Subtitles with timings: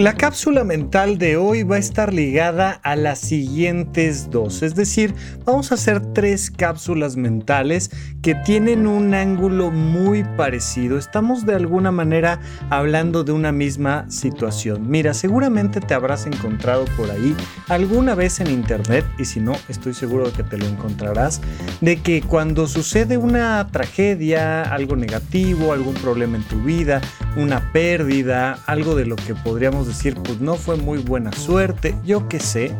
[0.00, 5.14] La cápsula mental de hoy va a estar ligada a las siguientes dos, es decir,
[5.44, 7.90] vamos a hacer tres cápsulas mentales
[8.22, 10.96] que tienen un ángulo muy parecido.
[10.96, 12.40] Estamos de alguna manera
[12.70, 14.90] hablando de una misma situación.
[14.90, 17.36] Mira, seguramente te habrás encontrado por ahí
[17.68, 21.42] alguna vez en internet, y si no, estoy seguro de que te lo encontrarás,
[21.82, 27.02] de que cuando sucede una tragedia, algo negativo, algún problema en tu vida,
[27.36, 32.28] una pérdida, algo de lo que podríamos decir, pues no fue muy buena suerte, yo
[32.28, 32.74] qué sé,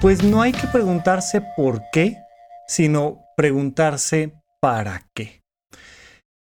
[0.00, 2.18] pues no hay que preguntarse por qué,
[2.66, 5.43] sino preguntarse para qué.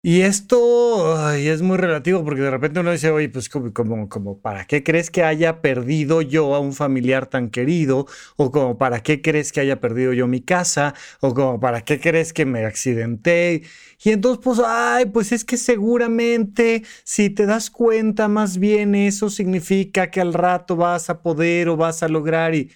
[0.06, 4.38] Y esto es muy relativo porque de repente uno dice, oye, pues como, como, como,
[4.38, 8.06] ¿para qué crees que haya perdido yo a un familiar tan querido?
[8.36, 10.92] O como, ¿para qué crees que haya perdido yo mi casa?
[11.20, 13.62] O como, ¿para qué crees que me accidenté?
[14.04, 19.30] Y entonces, pues, ay, pues es que seguramente si te das cuenta, más bien eso
[19.30, 22.70] significa que al rato vas a poder o vas a lograr y...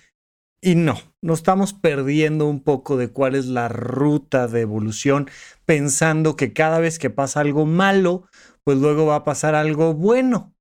[0.60, 5.30] Y no, nos estamos perdiendo un poco de cuál es la ruta de evolución,
[5.64, 8.26] pensando que cada vez que pasa algo malo,
[8.64, 10.54] pues luego va a pasar algo bueno.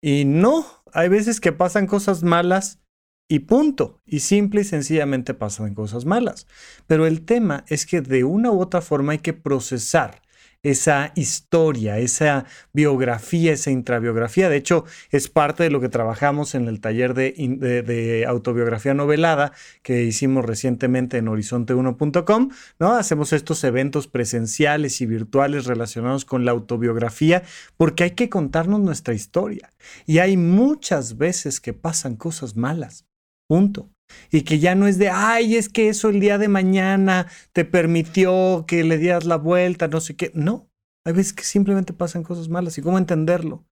[0.00, 2.80] Y no, hay veces que pasan cosas malas
[3.28, 4.00] y punto.
[4.04, 6.46] Y simple y sencillamente pasan cosas malas.
[6.86, 10.22] Pero el tema es que de una u otra forma hay que procesar
[10.62, 14.48] esa historia, esa biografía, esa intrabiografía.
[14.48, 19.52] De hecho, es parte de lo que trabajamos en el taller de, autobiografía novelada
[19.82, 22.50] que hicimos recientemente en horizonte1.com.
[22.78, 22.92] ¿no?
[22.94, 27.42] Hacemos estos eventos presenciales y virtuales relacionados con la autobiografía
[27.76, 29.72] porque hay que contarnos nuestra historia.
[30.06, 33.06] Y hay muchas veces que pasan cosas malas.
[33.48, 33.90] Punto.
[34.30, 37.64] Y que ya no es de, ay, es que eso el día de mañana te
[37.64, 40.30] permitió que le dieras la vuelta, no sé qué.
[40.34, 40.68] No,
[41.04, 42.78] hay veces que simplemente pasan cosas malas.
[42.78, 43.64] ¿Y cómo entenderlo?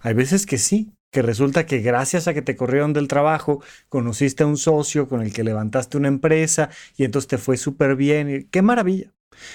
[0.00, 4.42] Hay veces que sí, que resulta que gracias a que te corrieron del trabajo, conociste
[4.42, 8.48] a un socio con el que levantaste una empresa y entonces te fue súper bien.
[8.50, 9.12] ¡Qué maravilla!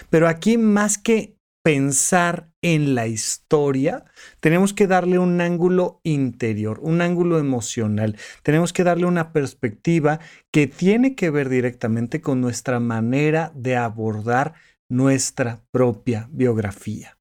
[0.10, 4.06] Pero aquí más que pensar en la historia,
[4.42, 8.18] tenemos que darle un ángulo interior, un ángulo emocional.
[8.44, 10.20] Tenemos que darle una perspectiva
[10.52, 14.54] que tiene que ver directamente con nuestra manera de abordar
[14.90, 17.18] nuestra propia biografía.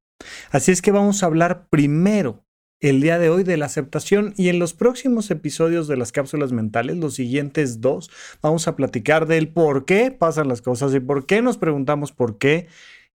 [0.50, 2.44] Así es que vamos a hablar primero
[2.80, 6.50] el día de hoy de la aceptación y en los próximos episodios de las cápsulas
[6.50, 8.10] mentales, los siguientes dos,
[8.42, 12.38] vamos a platicar del por qué pasan las cosas y por qué nos preguntamos por
[12.38, 12.66] qué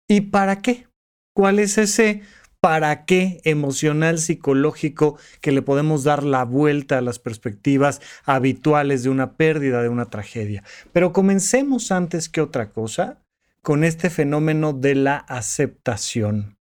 [0.09, 0.85] y para qué.
[1.33, 2.21] ¿Cuál es ese
[2.61, 9.09] para qué emocional psicológico que le podemos dar la vuelta a las perspectivas habituales de
[9.09, 10.63] una pérdida, de una tragedia?
[10.91, 13.17] Pero comencemos antes que otra cosa
[13.63, 16.57] con este fenómeno de la aceptación.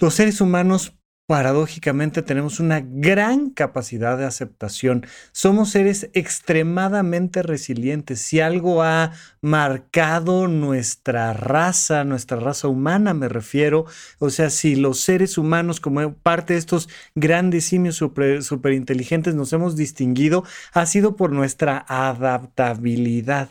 [0.00, 0.94] Los seres humanos
[1.32, 5.06] paradójicamente tenemos una gran capacidad de aceptación.
[5.32, 8.20] Somos seres extremadamente resilientes.
[8.20, 13.86] Si algo ha marcado nuestra raza, nuestra raza humana me refiero,
[14.18, 19.54] o sea, si los seres humanos como parte de estos grandes simios super, inteligentes nos
[19.54, 20.44] hemos distinguido,
[20.74, 23.48] ha sido por nuestra adaptabilidad.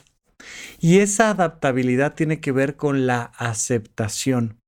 [0.79, 4.59] Y esa adaptabilidad tiene que ver con la aceptación.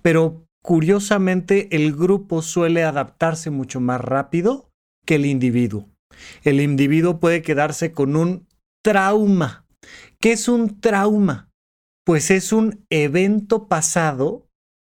[0.00, 4.70] Pero curiosamente el grupo suele adaptarse mucho más rápido
[5.04, 5.88] que el individuo.
[6.42, 8.46] El individuo puede quedarse con un
[8.82, 9.66] trauma.
[10.20, 11.50] ¿Qué es un trauma?
[12.04, 14.48] Pues es un evento pasado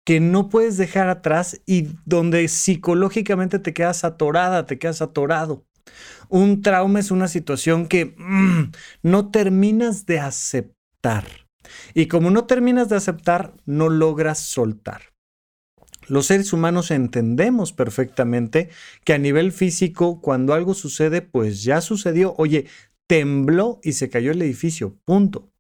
[0.06, 5.66] que no puedes dejar atrás y donde psicológicamente te quedas atorada, te quedas atorado.
[6.30, 8.72] Un trauma es una situación que mm,
[9.03, 11.25] no terminas de aceptar.
[11.94, 15.12] Y como no terminas de aceptar, no logras soltar.
[16.08, 18.69] Los seres humanos entendemos perfectamente
[19.03, 22.36] que a nivel físico, cuando algo sucede, pues ya sucedió.
[22.38, 22.68] Oye,
[23.08, 25.52] tembló y se cayó el edificio, punto.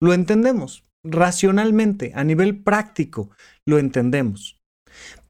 [0.00, 3.30] Lo entendemos racionalmente, a nivel práctico,
[3.66, 4.60] lo entendemos.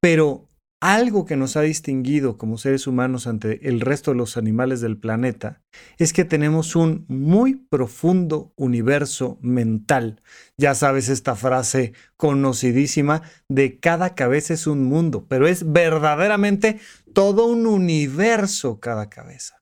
[0.00, 0.47] Pero
[0.80, 4.96] algo que nos ha distinguido como seres humanos ante el resto de los animales del
[4.96, 5.60] planeta
[5.98, 10.22] es que tenemos un muy profundo universo mental.
[10.56, 16.78] Ya sabes esta frase conocidísima de cada cabeza es un mundo, pero es verdaderamente
[17.12, 19.60] todo un universo cada cabeza.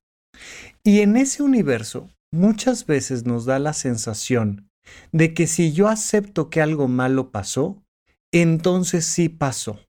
[0.84, 4.68] Y en ese universo muchas veces nos da la sensación
[5.12, 7.82] de que si yo acepto que algo malo pasó,
[8.32, 9.80] entonces sí pasó.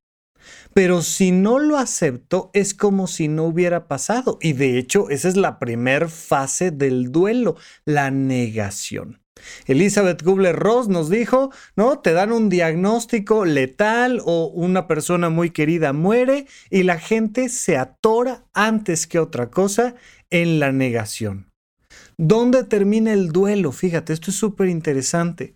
[0.73, 4.37] Pero si no lo acepto, es como si no hubiera pasado.
[4.41, 7.55] Y de hecho, esa es la primera fase del duelo,
[7.85, 9.19] la negación.
[9.65, 11.99] Elizabeth Kubler-Ross nos dijo, ¿no?
[11.99, 17.77] Te dan un diagnóstico letal o una persona muy querida muere y la gente se
[17.77, 19.95] atora antes que otra cosa
[20.29, 21.51] en la negación.
[22.17, 23.71] ¿Dónde termina el duelo?
[23.71, 25.55] Fíjate, esto es súper interesante.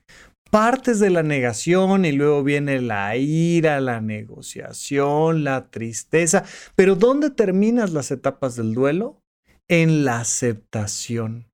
[0.51, 6.43] Partes de la negación y luego viene la ira, la negociación, la tristeza.
[6.75, 9.23] Pero ¿dónde terminas las etapas del duelo?
[9.69, 11.49] En la aceptación.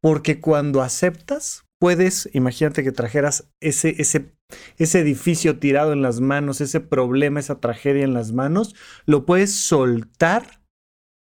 [0.00, 4.32] Porque cuando aceptas, puedes, imagínate que trajeras ese, ese,
[4.76, 8.74] ese edificio tirado en las manos, ese problema, esa tragedia en las manos,
[9.04, 10.64] lo puedes soltar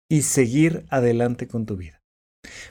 [0.10, 2.01] y seguir adelante con tu vida.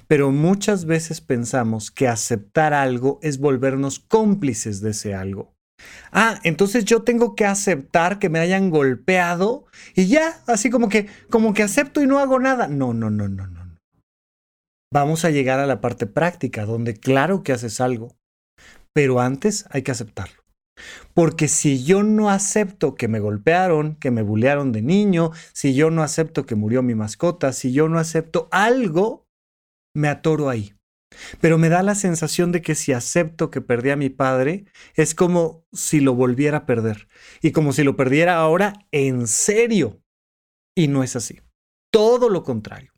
[0.06, 5.54] Pero muchas veces pensamos que aceptar algo es volvernos cómplices de ese algo.
[6.12, 11.08] Ah, entonces yo tengo que aceptar que me hayan golpeado y ya, así como que
[11.30, 12.68] como que acepto y no hago nada.
[12.68, 13.64] No, no, no, no, no
[14.94, 18.16] vamos a llegar a la parte práctica, donde claro que haces algo,
[18.92, 20.44] pero antes hay que aceptarlo.
[21.14, 25.90] Porque si yo no acepto que me golpearon, que me bullearon de niño, si yo
[25.90, 29.23] no acepto que murió mi mascota, si yo no acepto algo,
[29.94, 30.74] me atoro ahí.
[31.40, 34.64] Pero me da la sensación de que si acepto que perdí a mi padre,
[34.94, 37.08] es como si lo volviera a perder.
[37.40, 40.00] Y como si lo perdiera ahora en serio.
[40.76, 41.40] Y no es así.
[41.92, 42.92] Todo lo contrario.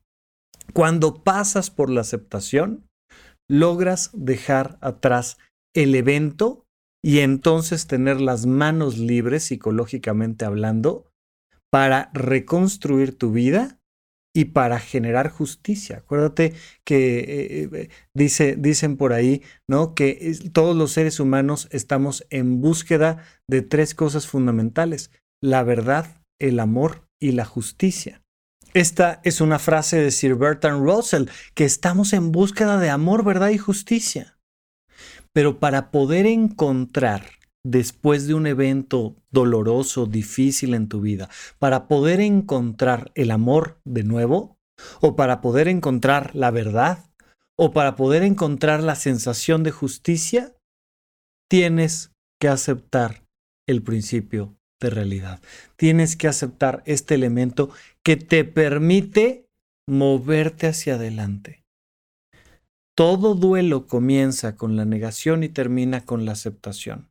[0.73, 2.89] Cuando pasas por la aceptación,
[3.49, 5.37] logras dejar atrás
[5.75, 6.65] el evento
[7.05, 11.13] y entonces tener las manos libres psicológicamente hablando
[11.71, 13.79] para reconstruir tu vida
[14.37, 15.97] y para generar justicia.
[15.97, 16.53] Acuérdate
[16.85, 19.95] que eh, eh, dice, dicen por ahí, ¿no?
[19.95, 25.11] Que todos los seres humanos estamos en búsqueda de tres cosas fundamentales:
[25.43, 28.21] la verdad, el amor y la justicia.
[28.75, 33.49] Esta es una frase de Sir Bertrand Russell, que estamos en búsqueda de amor, verdad
[33.49, 34.37] y justicia.
[35.33, 37.25] Pero para poder encontrar,
[37.71, 41.29] después de un evento doloroso, difícil en tu vida,
[41.59, 44.57] para poder encontrar el amor de nuevo,
[45.01, 47.11] o para poder encontrar la verdad,
[47.59, 50.55] o para poder encontrar la sensación de justicia,
[51.51, 53.25] tienes que aceptar
[53.67, 55.41] el principio de realidad.
[55.77, 57.71] Tienes que aceptar este elemento
[58.05, 59.47] que te permite
[59.89, 61.65] moverte hacia adelante.
[62.95, 67.09] Todo duelo comienza con la negación y termina con la aceptación.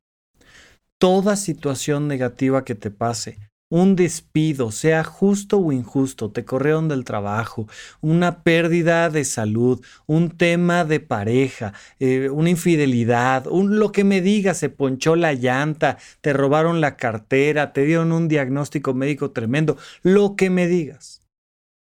[1.00, 3.38] Toda situación negativa que te pase,
[3.70, 7.68] un despido, sea justo o injusto, te corrieron del trabajo,
[8.00, 14.22] una pérdida de salud, un tema de pareja, eh, una infidelidad, un, lo que me
[14.22, 19.78] digas, se ponchó la llanta, te robaron la cartera, te dieron un diagnóstico médico tremendo,
[20.04, 21.22] lo que me digas.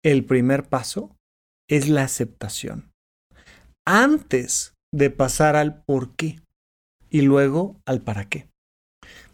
[0.04, 1.16] El primer paso
[1.69, 2.93] es la aceptación.
[3.87, 6.40] Antes de pasar al por qué
[7.08, 8.51] y luego al para qué.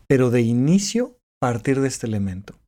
[0.09, 2.59] Pero de inicio partir de este elemento.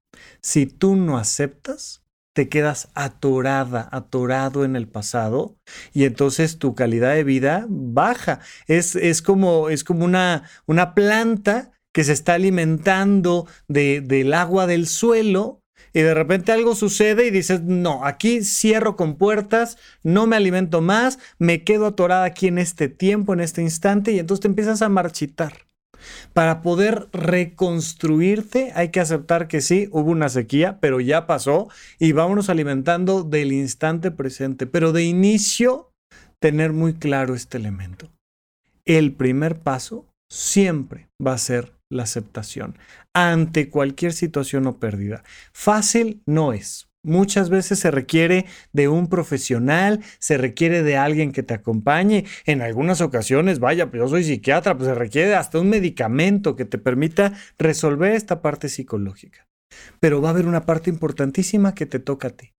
[0.41, 2.03] Si tú no aceptas,
[2.35, 5.57] te quedas atorada, atorado en el pasado
[5.93, 8.41] y entonces tu calidad de vida baja.
[8.67, 14.67] Es, es como, es como una, una planta que se está alimentando de, del agua
[14.67, 15.61] del suelo
[15.93, 20.81] y de repente algo sucede y dices, no, aquí cierro con puertas, no me alimento
[20.81, 24.83] más, me quedo atorada aquí en este tiempo, en este instante y entonces te empiezas
[24.83, 25.70] a marchitar.
[26.33, 32.13] Para poder reconstruirte hay que aceptar que sí, hubo una sequía, pero ya pasó y
[32.13, 34.67] vámonos alimentando del instante presente.
[34.67, 35.93] Pero de inicio,
[36.39, 38.11] tener muy claro este elemento.
[38.85, 42.79] El primer paso siempre va a ser la aceptación
[43.15, 45.23] ante cualquier situación o pérdida.
[45.53, 46.90] Fácil no es.
[47.03, 52.27] Muchas veces se requiere de un profesional, se requiere de alguien que te acompañe.
[52.45, 56.67] En algunas ocasiones, vaya, pues yo soy psiquiatra, pues se requiere hasta un medicamento que
[56.67, 59.47] te permita resolver esta parte psicológica.
[59.99, 62.53] Pero va a haber una parte importantísima que te toca a ti,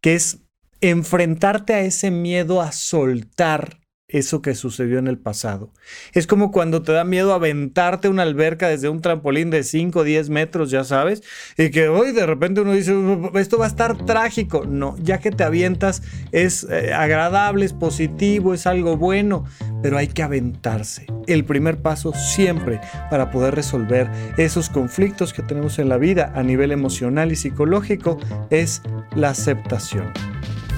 [0.00, 0.38] que es
[0.80, 3.81] enfrentarte a ese miedo a soltar
[4.12, 5.70] eso que sucedió en el pasado.
[6.12, 10.04] Es como cuando te da miedo aventarte una alberca desde un trampolín de 5 o
[10.04, 11.22] 10 metros, ya sabes,
[11.56, 12.94] y que hoy de repente uno dice,
[13.34, 14.64] esto va a estar trágico.
[14.66, 19.44] No, ya que te avientas es eh, agradable, es positivo, es algo bueno,
[19.82, 21.06] pero hay que aventarse.
[21.26, 26.42] El primer paso siempre para poder resolver esos conflictos que tenemos en la vida a
[26.42, 28.18] nivel emocional y psicológico
[28.50, 28.82] es
[29.14, 30.12] la aceptación.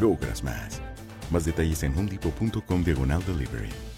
[0.00, 0.80] logras más.
[1.30, 3.91] Más detalles en homedepot.com diagonal delivery.